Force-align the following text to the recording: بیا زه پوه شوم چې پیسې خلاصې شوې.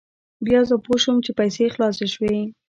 بیا 0.45 0.61
زه 0.69 0.75
پوه 0.85 0.97
شوم 1.03 1.17
چې 1.25 1.31
پیسې 1.39 1.65
خلاصې 1.73 2.07
شوې. 2.13 2.35